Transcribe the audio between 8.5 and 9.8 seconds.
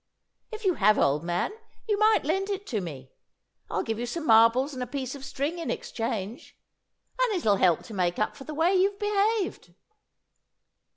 way you've behaved!"